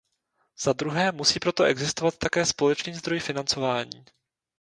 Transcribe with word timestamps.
Zadruhé 0.57 1.11
musí 1.11 1.39
proto 1.39 1.63
existovat 1.63 2.17
také 2.17 2.45
společný 2.45 2.93
zdroj 2.93 3.19
financování. 3.19 4.05